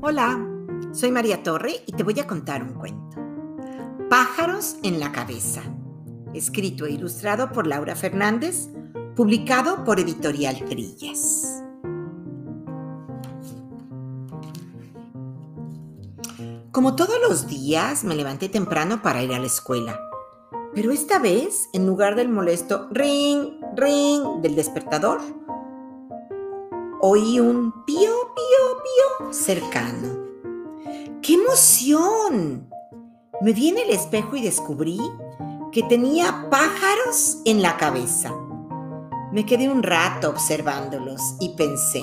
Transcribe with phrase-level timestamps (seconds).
[0.00, 0.38] Hola,
[0.92, 3.16] soy María Torre y te voy a contar un cuento.
[4.08, 5.60] Pájaros en la cabeza,
[6.32, 8.68] escrito e ilustrado por Laura Fernández,
[9.16, 11.64] publicado por Editorial Trillas.
[16.70, 19.98] Como todos los días, me levanté temprano para ir a la escuela.
[20.76, 25.20] Pero esta vez, en lugar del molesto ring, ring del despertador,
[27.00, 27.98] oí un pío,
[28.34, 30.26] pío, pío cercano.
[31.22, 32.68] ¡Qué emoción!
[33.40, 35.00] Me vi en el espejo y descubrí
[35.72, 38.32] que tenía pájaros en la cabeza.
[39.32, 42.02] Me quedé un rato observándolos y pensé,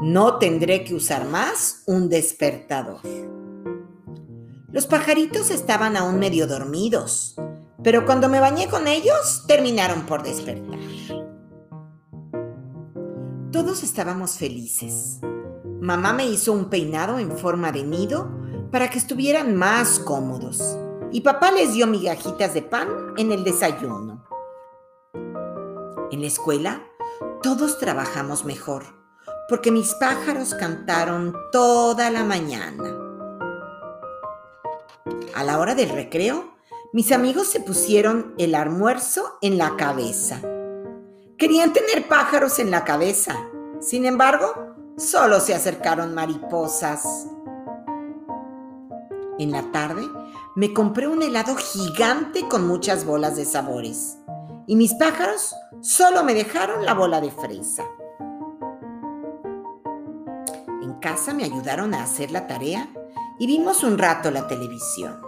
[0.00, 3.00] no tendré que usar más un despertador.
[4.70, 7.34] Los pajaritos estaban aún medio dormidos,
[7.82, 10.78] pero cuando me bañé con ellos terminaron por despertar.
[13.52, 15.20] Todos estábamos felices.
[15.80, 18.30] Mamá me hizo un peinado en forma de nido
[18.70, 20.76] para que estuvieran más cómodos
[21.12, 24.22] y papá les dio migajitas de pan en el desayuno.
[26.10, 26.82] En la escuela,
[27.42, 28.84] todos trabajamos mejor
[29.48, 32.98] porque mis pájaros cantaron toda la mañana.
[35.34, 36.52] A la hora del recreo,
[36.92, 40.42] mis amigos se pusieron el almuerzo en la cabeza
[41.38, 43.36] Querían tener pájaros en la cabeza.
[43.80, 47.28] Sin embargo, solo se acercaron mariposas.
[49.38, 50.02] En la tarde
[50.56, 54.18] me compré un helado gigante con muchas bolas de sabores.
[54.66, 57.84] Y mis pájaros solo me dejaron la bola de fresa.
[60.82, 62.88] En casa me ayudaron a hacer la tarea
[63.38, 65.20] y vimos un rato la televisión.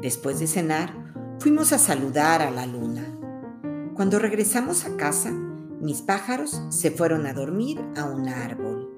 [0.00, 0.94] Después de cenar,
[1.40, 3.17] fuimos a saludar a la luna.
[3.98, 8.96] Cuando regresamos a casa, mis pájaros se fueron a dormir a un árbol.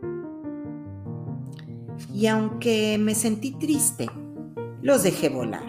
[2.12, 4.10] Y aunque me sentí triste,
[4.82, 5.66] los dejé volar.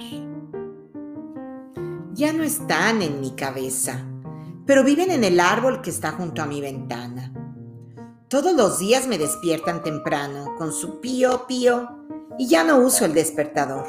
[2.11, 4.05] Ya no están en mi cabeza,
[4.66, 7.31] pero viven en el árbol que está junto a mi ventana.
[8.28, 11.88] Todos los días me despiertan temprano con su pío pío
[12.38, 13.85] y ya no uso el despertador.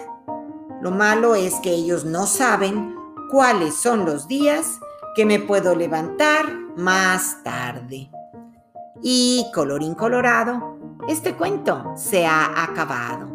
[0.81, 2.95] Lo malo es que ellos no saben
[3.29, 4.79] cuáles son los días
[5.15, 6.47] que me puedo levantar
[6.77, 8.11] más tarde.
[9.03, 10.79] Y colorín colorado,
[11.09, 13.32] este cuento se ha acabado.